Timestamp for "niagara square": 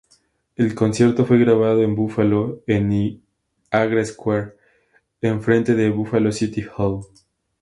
3.69-4.55